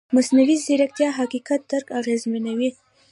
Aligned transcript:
مصنوعي 0.15 0.55
ځیرکتیا 0.65 1.09
د 1.13 1.17
حقیقت 1.19 1.61
درک 1.71 1.87
اغېزمنوي. 1.99 2.69